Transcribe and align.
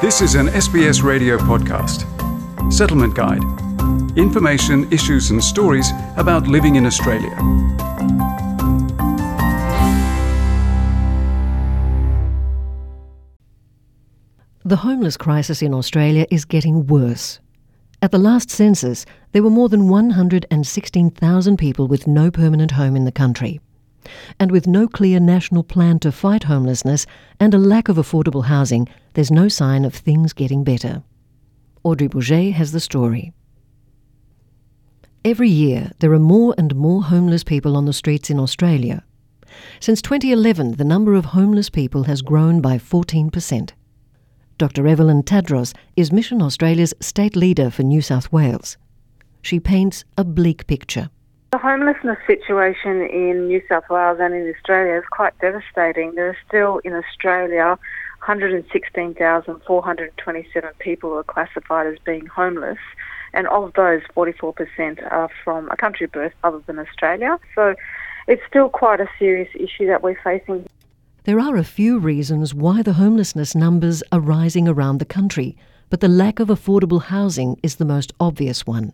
This 0.00 0.22
is 0.22 0.34
an 0.34 0.46
SBS 0.46 1.02
radio 1.02 1.36
podcast. 1.36 2.06
Settlement 2.72 3.14
Guide. 3.14 3.42
Information, 4.16 4.90
issues, 4.90 5.30
and 5.30 5.44
stories 5.44 5.90
about 6.16 6.46
living 6.46 6.76
in 6.76 6.86
Australia. 6.86 7.36
The 14.64 14.76
homeless 14.76 15.18
crisis 15.18 15.60
in 15.60 15.74
Australia 15.74 16.24
is 16.30 16.46
getting 16.46 16.86
worse. 16.86 17.38
At 18.00 18.10
the 18.10 18.18
last 18.18 18.48
census, 18.48 19.04
there 19.32 19.42
were 19.42 19.50
more 19.50 19.68
than 19.68 19.90
116,000 19.90 21.58
people 21.58 21.88
with 21.88 22.06
no 22.06 22.30
permanent 22.30 22.70
home 22.70 22.96
in 22.96 23.04
the 23.04 23.12
country. 23.12 23.60
And 24.38 24.50
with 24.50 24.66
no 24.66 24.88
clear 24.88 25.20
national 25.20 25.62
plan 25.62 25.98
to 26.00 26.12
fight 26.12 26.44
homelessness 26.44 27.06
and 27.38 27.54
a 27.54 27.58
lack 27.58 27.88
of 27.88 27.96
affordable 27.96 28.44
housing, 28.44 28.88
there's 29.14 29.30
no 29.30 29.48
sign 29.48 29.84
of 29.84 29.94
things 29.94 30.32
getting 30.32 30.64
better. 30.64 31.02
Audrey 31.82 32.08
Bourget 32.08 32.52
has 32.52 32.72
the 32.72 32.80
story. 32.80 33.32
Every 35.24 35.50
year, 35.50 35.92
there 35.98 36.12
are 36.12 36.18
more 36.18 36.54
and 36.56 36.74
more 36.74 37.02
homeless 37.02 37.44
people 37.44 37.76
on 37.76 37.84
the 37.84 37.92
streets 37.92 38.30
in 38.30 38.40
Australia. 38.40 39.04
Since 39.80 40.00
2011, 40.02 40.76
the 40.76 40.84
number 40.84 41.14
of 41.14 41.26
homeless 41.26 41.68
people 41.68 42.04
has 42.04 42.22
grown 42.22 42.60
by 42.60 42.78
14%. 42.78 43.70
Dr. 44.58 44.86
Evelyn 44.86 45.22
Tadros 45.22 45.74
is 45.96 46.12
Mission 46.12 46.40
Australia's 46.40 46.94
state 47.00 47.36
leader 47.36 47.70
for 47.70 47.82
New 47.82 48.02
South 48.02 48.30
Wales. 48.32 48.76
She 49.42 49.58
paints 49.58 50.04
a 50.16 50.24
bleak 50.24 50.66
picture. 50.66 51.10
The 51.52 51.58
homelessness 51.58 52.18
situation 52.28 53.02
in 53.02 53.48
New 53.48 53.60
South 53.68 53.90
Wales 53.90 54.18
and 54.20 54.32
in 54.32 54.48
Australia 54.54 54.98
is 54.98 55.04
quite 55.10 55.36
devastating. 55.40 56.14
There 56.14 56.28
are 56.28 56.36
still 56.46 56.78
in 56.84 56.92
Australia 56.92 57.76
116,427 58.24 60.70
people 60.78 61.10
who 61.10 61.16
are 61.16 61.24
classified 61.24 61.88
as 61.88 61.98
being 62.04 62.26
homeless, 62.26 62.78
and 63.32 63.48
of 63.48 63.72
those, 63.74 64.02
44% 64.14 65.02
are 65.10 65.28
from 65.42 65.68
a 65.70 65.76
country 65.76 66.06
birth 66.06 66.34
other 66.44 66.60
than 66.68 66.78
Australia. 66.78 67.36
So 67.56 67.74
it's 68.28 68.42
still 68.46 68.68
quite 68.68 69.00
a 69.00 69.08
serious 69.18 69.50
issue 69.56 69.88
that 69.88 70.04
we're 70.04 70.20
facing. 70.22 70.68
There 71.24 71.40
are 71.40 71.56
a 71.56 71.64
few 71.64 71.98
reasons 71.98 72.54
why 72.54 72.82
the 72.82 72.92
homelessness 72.92 73.56
numbers 73.56 74.04
are 74.12 74.20
rising 74.20 74.68
around 74.68 74.98
the 74.98 75.04
country, 75.04 75.56
but 75.88 75.98
the 75.98 76.06
lack 76.06 76.38
of 76.38 76.46
affordable 76.46 77.02
housing 77.02 77.58
is 77.64 77.74
the 77.74 77.84
most 77.84 78.12
obvious 78.20 78.68
one. 78.68 78.92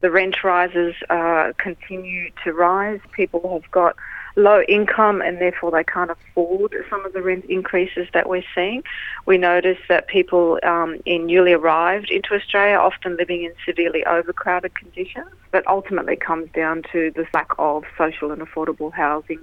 The 0.00 0.10
rent 0.10 0.44
rises 0.44 0.94
uh, 1.08 1.52
continue 1.58 2.30
to 2.44 2.52
rise. 2.52 3.00
People 3.12 3.52
have 3.60 3.70
got 3.70 3.96
low 4.36 4.60
income 4.68 5.22
and 5.22 5.38
therefore 5.38 5.70
they 5.70 5.82
can't 5.82 6.10
afford 6.10 6.74
some 6.90 7.04
of 7.06 7.12
the 7.14 7.22
rent 7.22 7.46
increases 7.46 8.06
that 8.12 8.28
we're 8.28 8.44
seeing. 8.54 8.82
We 9.24 9.38
notice 9.38 9.78
that 9.88 10.06
people 10.08 10.58
um, 10.62 10.98
in 11.06 11.26
newly 11.26 11.54
arrived 11.54 12.10
into 12.10 12.34
Australia 12.34 12.76
often 12.76 13.16
living 13.16 13.44
in 13.44 13.52
severely 13.64 14.04
overcrowded 14.04 14.74
conditions, 14.74 15.30
but 15.50 15.66
ultimately 15.66 16.16
comes 16.16 16.50
down 16.52 16.82
to 16.92 17.10
the 17.12 17.26
lack 17.32 17.50
of 17.58 17.84
social 17.96 18.30
and 18.30 18.42
affordable 18.42 18.92
housing. 18.92 19.40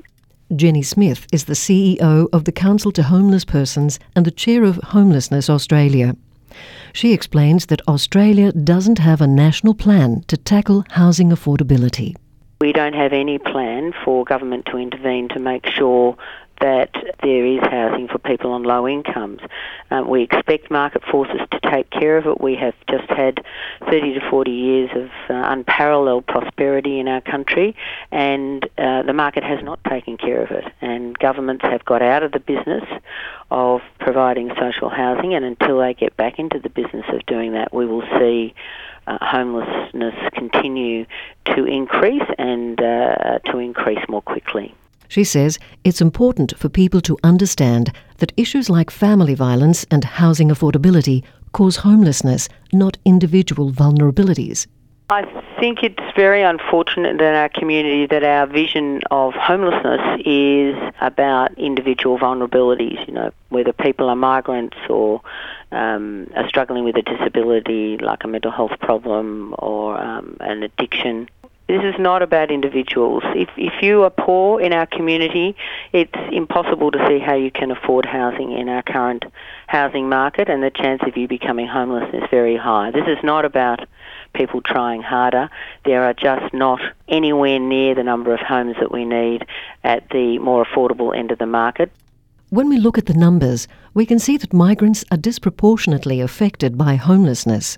Jenny 0.56 0.84
Smith 0.84 1.26
is 1.32 1.46
the 1.46 1.54
CEO 1.54 2.28
of 2.32 2.46
the 2.46 2.52
Council 2.52 2.92
to 2.92 3.04
Homeless 3.04 3.44
Persons 3.44 4.00
and 4.16 4.26
the 4.26 4.32
chair 4.32 4.64
of 4.64 4.76
Homelessness 4.78 5.50
Australia. 5.50 6.16
She 6.94 7.14
explains 7.14 7.68
that 7.68 7.82
Australia 7.88 8.52
doesn't 8.52 9.00
have 9.00 9.22
a 9.22 9.28
national 9.28 9.74
plan 9.74 10.24
to 10.28 10.38
tackle 10.38 10.86
housing 10.92 11.30
affordability. 11.30 12.16
We 12.62 12.72
don't 12.72 12.94
have 12.94 13.12
any 13.12 13.40
plan 13.40 13.94
for 14.06 14.24
government 14.24 14.66
to 14.68 14.78
intervene 14.78 15.28
to 15.30 15.40
make 15.40 15.66
sure 15.68 16.16
that 16.62 16.92
there 17.22 17.46
is 17.46 17.60
housing 17.62 18.08
for 18.08 18.20
people 18.20 18.52
on 18.52 18.64
low 18.64 18.88
incomes. 18.88 19.42
Um, 19.92 20.08
we 20.08 20.24
expect 20.24 20.72
market 20.72 21.04
forces 21.12 21.42
to 21.52 21.60
take 21.74 21.90
care 21.90 22.18
of 22.18 22.26
it. 22.26 22.42
We 22.42 22.56
have 22.56 22.74
just 22.90 23.10
had 23.10 23.44
30 23.90 24.14
to 24.16 24.30
40 24.30 24.52
years 24.52 24.90
of 24.96 25.10
uh, 25.30 25.50
unparalleled 25.52 26.26
prosperity 26.28 27.00
in 27.00 27.08
our 27.08 27.22
country, 27.22 27.76
and 28.12 28.64
uh, 28.78 29.04
the 29.04 29.14
market 29.14 29.44
has 29.44 29.64
not 29.64 29.84
taken 29.86 30.18
care 30.18 30.44
of 30.44 30.52
it. 30.52 30.66
And 30.82 31.18
governments 31.18 31.64
have 31.64 31.84
got 31.86 32.02
out 32.02 32.24
of 32.24 32.32
the 32.32 32.40
business 32.40 32.84
of 33.52 33.82
providing 34.00 34.52
social 34.60 34.90
housing, 34.90 35.34
and 35.34 35.46
until 35.46 35.80
they 35.80 35.94
get 35.94 36.16
back 36.18 36.40
into 36.40 36.60
the 36.60 36.70
business 36.70 37.06
of 37.10 37.26
doing 37.26 37.54
that, 37.54 37.74
we 37.74 37.86
will 37.86 38.04
see. 38.20 38.54
Uh, 39.06 39.18
homelessness 39.20 40.16
continue 40.34 41.06
to 41.44 41.66
increase 41.66 42.24
and 42.38 42.82
uh, 42.82 43.38
to 43.40 43.58
increase 43.58 44.00
more 44.08 44.22
quickly. 44.22 44.74
She 45.10 45.26
says 45.26 45.60
it's 45.84 46.00
important 46.00 46.58
for 46.58 46.70
people 46.70 47.02
to 47.02 47.18
understand 47.22 47.92
that 48.20 48.32
issues 48.38 48.70
like 48.70 48.90
family 48.90 49.36
violence 49.36 49.86
and 49.92 50.06
housing 50.06 50.48
affordability 50.48 51.22
cause 51.54 51.78
homelessness, 51.78 52.50
not 52.74 52.98
individual 53.06 53.72
vulnerabilities. 53.72 54.68
I 55.10 55.24
think 55.60 55.84
it's 55.84 56.02
very 56.16 56.42
unfortunate 56.42 57.22
in 57.22 57.36
our 57.36 57.50
community 57.50 58.08
that 58.08 58.24
our 58.24 58.48
vision 58.48 59.02
of 59.12 59.34
homelessness 59.34 60.22
is 60.26 60.76
about 61.02 61.58
individual 61.58 62.18
vulnerabilities, 62.18 63.06
you 63.08 63.14
know, 63.14 63.32
whether 63.50 63.74
people 63.74 64.10
are 64.10 64.16
migrants 64.16 64.78
or 64.90 65.22
um, 65.72 66.28
are 66.36 66.48
struggling 66.48 66.84
with 66.84 66.96
a 66.98 67.02
disability 67.02 67.98
like 67.98 68.24
a 68.24 68.28
mental 68.28 68.52
health 68.52 68.80
problem 68.80 69.54
or 69.60 70.00
um, 70.02 70.38
an 70.40 70.64
addiction. 70.64 71.30
This 71.68 71.82
is 71.82 71.96
not 71.98 72.22
about 72.22 72.52
individuals. 72.52 73.24
If, 73.36 73.50
if 73.56 73.82
you 73.82 74.04
are 74.04 74.10
poor 74.10 74.60
in 74.60 74.74
our 74.74 74.86
community, 74.86 75.56
it's 75.94 76.12
impossible 76.32 76.92
to 76.92 77.08
see 77.08 77.20
how 77.20 77.36
you 77.36 77.52
can 77.52 77.72
afford 77.72 78.06
housing 78.06 78.52
in 78.52 78.68
our 78.68 78.84
current 78.84 79.24
housing 79.68 80.10
market, 80.10 80.50
and 80.50 80.62
the 80.62 80.70
chance 80.70 81.02
of 81.08 81.16
you 81.16 81.28
becoming 81.28 81.68
homeless 81.68 82.14
is 82.14 82.24
very 82.30 82.58
high. 82.58 82.92
This 82.92 83.08
is 83.08 83.18
not 83.24 83.46
about 83.46 83.80
people 84.34 84.62
trying 84.62 85.02
harder. 85.02 85.50
There 85.86 86.04
are 86.04 86.14
just 86.14 86.54
not 86.54 86.82
anywhere 87.08 87.60
near 87.60 87.96
the 87.96 88.04
number 88.04 88.34
of 88.34 88.42
homes 88.42 88.76
that 88.82 88.92
we 88.92 89.06
need 89.06 89.46
at 89.86 90.10
the 90.10 90.40
more 90.40 90.66
affordable 90.66 91.18
end 91.18 91.32
of 91.32 91.40
the 91.40 91.46
market. 91.46 91.92
When 92.50 92.68
we 92.70 92.78
look 92.78 92.98
at 92.98 93.06
the 93.06 93.14
numbers, 93.14 93.68
we 93.94 94.06
can 94.06 94.20
see 94.20 94.38
that 94.38 94.54
migrants 94.54 95.06
are 95.12 95.18
disproportionately 95.18 96.20
affected 96.20 96.78
by 96.78 96.96
homelessness. 96.96 97.78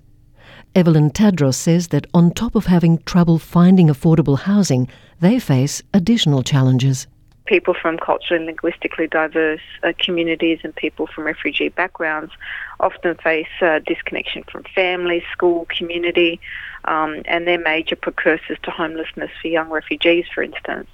Evelyn 0.76 1.10
Tadros 1.10 1.56
says 1.56 1.88
that 1.88 2.06
on 2.14 2.32
top 2.32 2.54
of 2.54 2.66
having 2.66 2.98
trouble 3.06 3.40
finding 3.40 3.88
affordable 3.88 4.38
housing, 4.40 4.90
they 5.22 5.40
face 5.40 5.82
additional 5.94 6.44
challenges. 6.44 7.08
People 7.46 7.74
from 7.74 7.98
culturally 7.98 8.40
and 8.40 8.46
linguistically 8.48 9.08
diverse 9.08 9.62
uh, 9.84 9.94
communities 9.98 10.60
and 10.64 10.76
people 10.76 11.08
from 11.08 11.24
refugee 11.24 11.70
backgrounds 11.70 12.34
often 12.82 13.16
face 13.16 13.48
uh, 13.62 13.80
disconnection 13.88 14.44
from 14.52 14.66
family, 14.76 15.24
school, 15.32 15.66
community, 15.70 16.42
um, 16.84 17.22
and 17.24 17.48
they're 17.48 17.58
major 17.58 17.96
precursors 17.96 18.58
to 18.64 18.70
homelessness 18.72 19.32
for 19.42 19.48
young 19.48 19.70
refugees, 19.70 20.26
for 20.34 20.44
instance. 20.44 20.90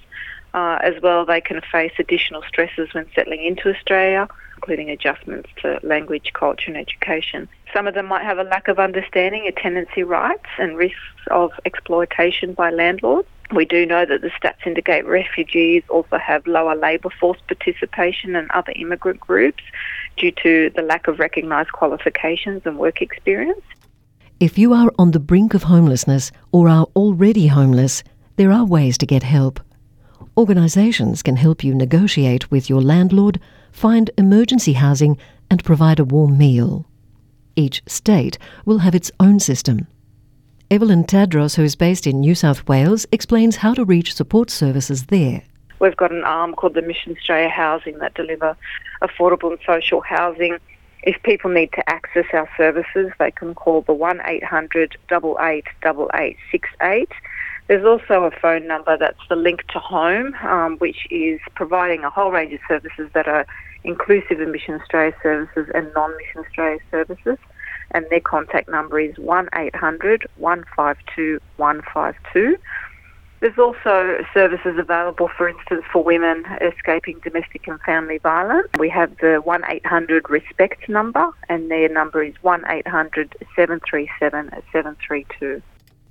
Uh, 0.54 0.78
as 0.82 1.00
well, 1.02 1.24
they 1.24 1.40
can 1.40 1.60
face 1.72 1.92
additional 1.98 2.42
stresses 2.46 2.92
when 2.92 3.06
settling 3.14 3.42
into 3.42 3.70
Australia, 3.70 4.28
including 4.56 4.90
adjustments 4.90 5.48
to 5.62 5.80
language, 5.82 6.30
culture, 6.34 6.70
and 6.70 6.76
education. 6.76 7.48
Some 7.72 7.86
of 7.86 7.94
them 7.94 8.06
might 8.06 8.22
have 8.22 8.38
a 8.38 8.44
lack 8.44 8.68
of 8.68 8.78
understanding 8.78 9.48
of 9.48 9.56
tenancy 9.56 10.02
rights 10.02 10.46
and 10.58 10.76
risks 10.76 10.98
of 11.30 11.52
exploitation 11.64 12.52
by 12.52 12.70
landlords. 12.70 13.28
We 13.54 13.64
do 13.64 13.86
know 13.86 14.04
that 14.04 14.20
the 14.20 14.28
stats 14.28 14.66
indicate 14.66 15.06
refugees 15.06 15.82
also 15.88 16.18
have 16.18 16.46
lower 16.46 16.74
labour 16.74 17.10
force 17.18 17.38
participation 17.48 18.32
than 18.32 18.48
other 18.52 18.72
immigrant 18.76 19.20
groups 19.20 19.62
due 20.16 20.32
to 20.42 20.70
the 20.76 20.82
lack 20.82 21.08
of 21.08 21.18
recognised 21.18 21.72
qualifications 21.72 22.62
and 22.64 22.78
work 22.78 23.00
experience. 23.00 23.62
If 24.38 24.58
you 24.58 24.72
are 24.74 24.92
on 24.98 25.12
the 25.12 25.20
brink 25.20 25.54
of 25.54 25.64
homelessness 25.64 26.30
or 26.50 26.68
are 26.68 26.86
already 26.96 27.46
homeless, 27.46 28.02
there 28.36 28.52
are 28.52 28.64
ways 28.64 28.98
to 28.98 29.06
get 29.06 29.22
help. 29.22 29.60
Organisations 30.34 31.22
can 31.22 31.36
help 31.36 31.62
you 31.62 31.74
negotiate 31.74 32.50
with 32.50 32.70
your 32.70 32.80
landlord, 32.80 33.38
find 33.70 34.10
emergency 34.16 34.72
housing, 34.72 35.18
and 35.50 35.62
provide 35.62 36.00
a 36.00 36.04
warm 36.04 36.38
meal. 36.38 36.86
Each 37.54 37.82
state 37.86 38.38
will 38.64 38.78
have 38.78 38.94
its 38.94 39.10
own 39.20 39.40
system. 39.40 39.88
Evelyn 40.70 41.04
Tadros, 41.04 41.56
who 41.56 41.64
is 41.64 41.76
based 41.76 42.06
in 42.06 42.20
New 42.20 42.34
South 42.34 42.66
Wales, 42.66 43.04
explains 43.12 43.56
how 43.56 43.74
to 43.74 43.84
reach 43.84 44.14
support 44.14 44.48
services 44.48 45.04
there. 45.06 45.42
We've 45.80 45.98
got 45.98 46.12
an 46.12 46.24
arm 46.24 46.54
called 46.54 46.72
the 46.72 46.80
Mission 46.80 47.14
Australia 47.14 47.50
Housing 47.50 47.98
that 47.98 48.14
deliver 48.14 48.56
affordable 49.02 49.50
and 49.50 49.60
social 49.66 50.00
housing. 50.00 50.56
If 51.02 51.22
people 51.24 51.50
need 51.50 51.72
to 51.72 51.86
access 51.90 52.24
our 52.32 52.48
services, 52.56 53.12
they 53.18 53.32
can 53.32 53.54
call 53.54 53.82
the 53.82 53.92
1 53.92 54.22
800 54.24 54.96
888868. 55.10 57.10
There's 57.68 57.84
also 57.84 58.24
a 58.24 58.30
phone 58.30 58.66
number 58.66 58.96
that's 58.98 59.20
the 59.28 59.36
link 59.36 59.66
to 59.68 59.78
home, 59.78 60.34
um, 60.42 60.78
which 60.78 61.06
is 61.10 61.40
providing 61.54 62.04
a 62.04 62.10
whole 62.10 62.30
range 62.30 62.52
of 62.52 62.60
services 62.68 63.08
that 63.14 63.28
are 63.28 63.46
inclusive 63.84 64.40
of 64.40 64.48
Mission 64.48 64.74
Australia 64.74 65.14
services 65.22 65.68
and 65.74 65.90
non-Mission 65.94 66.44
Australia 66.44 66.78
services. 66.90 67.38
And 67.92 68.06
their 68.10 68.20
contact 68.20 68.68
number 68.68 68.98
is 68.98 69.16
1800 69.18 70.26
152 70.36 71.40
152. 71.56 72.56
There's 73.40 73.58
also 73.58 74.24
services 74.32 74.78
available, 74.78 75.28
for 75.36 75.48
instance, 75.48 75.82
for 75.92 76.04
women 76.04 76.44
escaping 76.60 77.18
domestic 77.24 77.66
and 77.66 77.80
family 77.80 78.18
violence. 78.18 78.68
We 78.78 78.88
have 78.90 79.16
the 79.18 79.40
1 79.42 79.62
800 79.68 80.30
RESPECT 80.30 80.88
number, 80.88 81.28
and 81.48 81.68
their 81.68 81.88
number 81.88 82.22
is 82.22 82.34
1 82.42 82.64
800 82.68 83.34
737 83.56 84.50
732. 84.72 85.60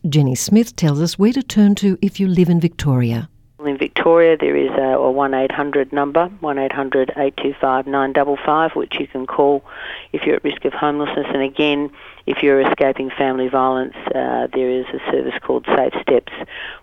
Jenny 0.10 0.34
Smith 0.34 0.76
tells 0.76 1.00
us 1.00 1.20
where 1.20 1.34
to 1.34 1.44
turn 1.44 1.76
to 1.76 1.98
if 2.02 2.20
you 2.20 2.28
live 2.28 2.50
in 2.50 2.60
Victoria. 2.60 3.30
In 3.64 3.78
Victoria, 3.78 4.36
there 4.36 4.56
is 4.56 4.72
a, 4.72 4.98
a 4.98 5.12
1800 5.12 5.94
number, 5.94 6.28
1800 6.40 7.12
825 7.12 7.86
955, 7.86 8.72
which 8.76 8.96
you 9.00 9.06
can 9.06 9.28
call 9.28 9.64
if 10.12 10.24
you're 10.24 10.38
at 10.38 10.44
risk 10.44 10.66
of 10.66 10.74
homelessness. 10.74 11.28
And 11.30 11.44
again, 11.44 11.92
if 12.26 12.42
you're 12.42 12.60
escaping 12.62 13.12
family 13.12 13.50
violence, 13.50 13.94
uh, 14.16 14.48
there 14.52 14.72
is 14.72 14.86
a 14.88 15.12
service 15.12 15.36
called 15.44 15.68
Safe 15.68 15.94
Steps, 16.02 16.34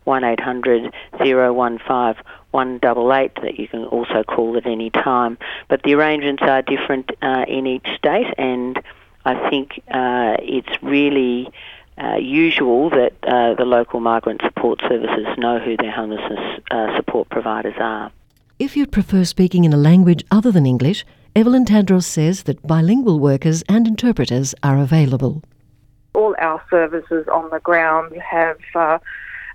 1800 0.04 0.94
015 1.18 2.24
188 2.50 3.34
that 3.42 3.58
you 3.58 3.66
can 3.66 3.84
also 3.86 4.22
call 4.22 4.56
at 4.56 4.66
any 4.66 4.90
time. 4.90 5.36
But 5.66 5.82
the 5.82 5.94
arrangements 5.94 6.44
are 6.44 6.62
different 6.62 7.10
uh, 7.20 7.44
in 7.48 7.66
each 7.66 7.86
state, 7.96 8.32
and 8.38 8.80
I 9.24 9.50
think 9.50 9.82
uh, 9.90 10.36
it's 10.38 10.82
really 10.82 11.52
uh, 12.00 12.16
usual 12.16 12.90
that 12.90 13.12
uh, 13.22 13.54
the 13.54 13.64
local 13.64 14.00
migrant 14.00 14.40
support 14.42 14.80
services 14.88 15.26
know 15.36 15.58
who 15.58 15.76
their 15.76 15.90
homelessness 15.90 16.60
uh, 16.70 16.96
support 16.96 17.28
providers 17.28 17.74
are. 17.78 18.10
If 18.58 18.76
you'd 18.76 18.92
prefer 18.92 19.24
speaking 19.24 19.64
in 19.64 19.72
a 19.72 19.76
language 19.76 20.24
other 20.30 20.50
than 20.50 20.66
English, 20.66 21.04
Evelyn 21.36 21.64
Tadros 21.64 22.04
says 22.04 22.44
that 22.44 22.66
bilingual 22.66 23.20
workers 23.20 23.62
and 23.68 23.86
interpreters 23.86 24.54
are 24.62 24.78
available. 24.78 25.42
All 26.14 26.34
our 26.38 26.62
services 26.68 27.28
on 27.28 27.50
the 27.50 27.60
ground 27.60 28.16
have 28.16 28.58
uh, 28.74 28.98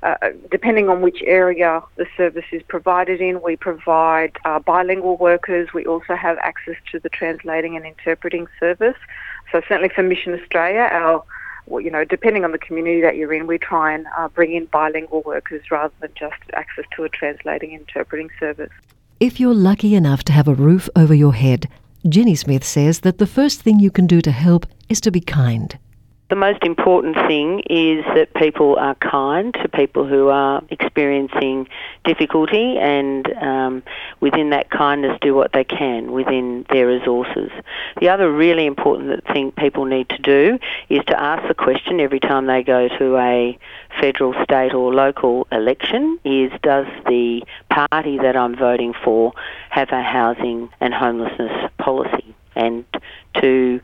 uh, 0.04 0.16
depending 0.52 0.90
on 0.90 1.02
which 1.02 1.24
area 1.26 1.82
the 1.96 2.06
service 2.18 2.46
is 2.52 2.62
provided 2.64 3.22
in, 3.22 3.42
we 3.42 3.56
provide 3.56 4.38
uh, 4.44 4.60
bilingual 4.60 5.16
workers. 5.16 5.70
We 5.74 5.86
also 5.86 6.16
have 6.16 6.38
access 6.40 6.76
to 6.92 7.00
the 7.00 7.08
translating 7.08 7.78
and 7.78 7.86
interpreting 7.86 8.48
service. 8.60 8.98
So 9.52 9.62
certainly 9.68 9.90
for 9.90 10.04
Mission 10.04 10.34
Australia, 10.34 10.90
our 10.92 11.02
well, 11.02 11.28
you 11.68 11.90
know, 11.90 12.04
depending 12.04 12.44
on 12.44 12.52
the 12.52 12.58
community 12.58 13.02
that 13.02 13.16
you're 13.16 13.34
in, 13.34 13.48
we 13.48 13.58
try 13.58 13.94
and 13.94 14.06
uh, 14.18 14.28
bring 14.28 14.54
in 14.54 14.66
bilingual 14.66 15.22
workers 15.22 15.72
rather 15.72 15.94
than 16.00 16.12
just 16.16 16.42
access 16.54 16.86
to 16.96 17.04
a 17.04 17.10
translating 17.10 17.74
interpreting 17.74 18.30
service. 18.40 18.72
If 19.20 19.40
you're 19.40 19.54
lucky 19.54 19.96
enough 19.96 20.24
to 20.26 20.34
have 20.34 20.48
a 20.48 20.54
roof 20.54 20.90
over 20.96 21.14
your 21.14 21.34
head, 21.34 21.70
Jenny 22.08 22.36
Smith 22.36 22.64
says 22.64 23.02
that 23.02 23.18
the 23.18 23.28
first 23.28 23.62
thing 23.62 23.80
you 23.80 23.92
can 23.92 24.08
do 24.08 24.22
to 24.22 24.32
help 24.32 24.66
is 24.90 25.00
to 25.02 25.12
be 25.12 25.22
kind 25.22 25.78
the 26.34 26.40
most 26.40 26.64
important 26.64 27.16
thing 27.28 27.60
is 27.70 28.04
that 28.16 28.34
people 28.34 28.76
are 28.80 28.96
kind 28.96 29.54
to 29.54 29.70
people 29.70 30.08
who 30.08 30.30
are 30.30 30.64
experiencing 30.72 31.68
difficulty 32.06 32.76
and 32.80 33.32
um, 33.34 33.84
within 34.20 34.50
that 34.50 34.72
kindness 34.72 35.16
do 35.22 35.36
what 35.36 35.54
they 35.54 35.64
can 35.64 36.12
within 36.12 36.66
their 36.72 36.88
resources. 36.88 37.52
The 38.02 38.10
other 38.10 38.32
really 38.32 38.66
important 38.66 39.24
thing 39.28 39.52
people 39.52 39.86
need 39.86 40.10
to 40.10 40.18
do 40.18 40.58
is 40.90 41.02
to 41.06 41.22
ask 41.22 41.48
the 41.48 41.54
question 41.54 42.00
every 42.00 42.20
time 42.20 42.48
they 42.48 42.64
go 42.64 42.88
to 42.88 43.16
a 43.18 43.56
federal, 44.02 44.34
state 44.44 44.74
or 44.74 44.92
local 44.92 45.46
election 45.52 46.18
is 46.26 46.52
does 46.64 46.88
the 47.06 47.44
party 47.70 48.18
that 48.18 48.36
I'm 48.36 48.56
voting 48.56 48.96
for 49.04 49.34
have 49.70 49.90
a 49.92 50.02
housing 50.02 50.70
and 50.82 50.96
homelessness 50.96 51.70
policy? 51.78 52.34
And 52.56 52.86
to 53.40 53.82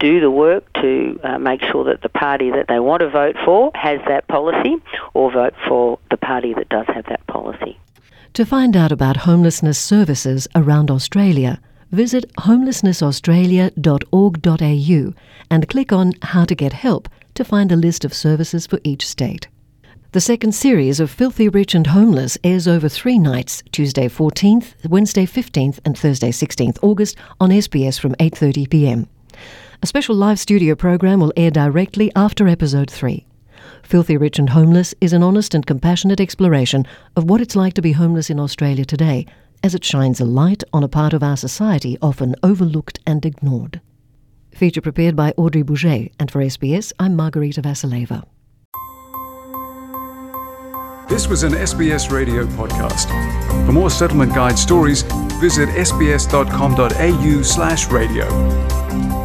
do 0.00 0.18
the 0.18 0.30
work 0.30 0.64
to 0.74 1.20
uh, 1.22 1.38
make 1.38 1.62
sure 1.62 1.84
that 1.84 2.02
the 2.02 2.08
party 2.08 2.50
that 2.50 2.66
they 2.68 2.80
want 2.80 3.00
to 3.00 3.08
vote 3.08 3.36
for 3.44 3.70
has 3.74 4.00
that 4.08 4.26
policy 4.26 4.76
or 5.14 5.30
vote 5.30 5.54
for 5.68 6.00
the 6.10 6.16
party 6.16 6.52
that 6.54 6.68
does 6.70 6.86
have 6.88 7.06
that 7.06 7.24
policy. 7.26 7.78
To 8.34 8.46
find 8.46 8.76
out 8.76 8.90
about 8.90 9.18
homelessness 9.18 9.78
services 9.78 10.48
around 10.54 10.90
Australia, 10.90 11.60
visit 11.90 12.24
homelessnessaustralia.org.au 12.38 15.14
and 15.50 15.68
click 15.68 15.92
on 15.92 16.12
How 16.22 16.44
to 16.44 16.54
Get 16.54 16.72
Help 16.72 17.08
to 17.34 17.44
find 17.44 17.70
a 17.70 17.76
list 17.76 18.04
of 18.04 18.14
services 18.14 18.66
for 18.66 18.80
each 18.84 19.06
state. 19.06 19.48
The 20.12 20.20
second 20.20 20.54
series 20.54 20.98
of 20.98 21.10
Filthy 21.10 21.48
Rich 21.48 21.74
and 21.74 21.88
Homeless 21.88 22.38
airs 22.42 22.66
over 22.66 22.88
three 22.88 23.18
nights, 23.18 23.62
Tuesday 23.70 24.08
14th, 24.08 24.74
Wednesday 24.88 25.26
15th 25.26 25.78
and 25.84 25.96
Thursday 25.96 26.30
16th 26.30 26.78
August 26.82 27.16
on 27.38 27.50
SBS 27.50 28.00
from 28.00 28.14
8:30 28.16 28.70
p.m. 28.70 29.06
A 29.82 29.86
special 29.86 30.14
live 30.14 30.38
studio 30.38 30.74
program 30.74 31.20
will 31.20 31.32
air 31.38 31.50
directly 31.50 32.12
after 32.14 32.46
episode 32.46 32.90
3. 32.90 33.26
Filthy 33.82 34.18
Rich 34.18 34.38
and 34.38 34.50
Homeless 34.50 34.94
is 35.00 35.14
an 35.14 35.22
honest 35.22 35.54
and 35.54 35.64
compassionate 35.64 36.20
exploration 36.20 36.84
of 37.16 37.24
what 37.24 37.40
it's 37.40 37.56
like 37.56 37.72
to 37.74 37.80
be 37.80 37.92
homeless 37.92 38.28
in 38.28 38.38
Australia 38.38 38.84
today, 38.84 39.24
as 39.62 39.74
it 39.74 39.82
shines 39.82 40.20
a 40.20 40.26
light 40.26 40.62
on 40.74 40.84
a 40.84 40.88
part 40.88 41.14
of 41.14 41.22
our 41.22 41.36
society 41.36 41.96
often 42.02 42.36
overlooked 42.42 42.98
and 43.06 43.24
ignored. 43.24 43.80
Feature 44.52 44.82
prepared 44.82 45.16
by 45.16 45.32
Audrey 45.38 45.62
Bourget, 45.62 46.12
and 46.20 46.30
for 46.30 46.40
SBS, 46.40 46.92
I'm 46.98 47.16
Margarita 47.16 47.62
Vasileva. 47.62 48.26
This 51.08 51.26
was 51.26 51.42
an 51.42 51.52
SBS 51.52 52.10
radio 52.10 52.44
podcast. 52.44 53.08
For 53.64 53.72
more 53.72 53.88
settlement 53.88 54.34
guide 54.34 54.58
stories, 54.58 55.04
visit 55.40 55.70
sbs.com.au 55.70 57.42
slash 57.42 57.88
radio. 57.88 59.19